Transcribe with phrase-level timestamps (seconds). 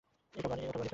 [0.35, 0.89] ওটা বাড়ির ওপরে আছে।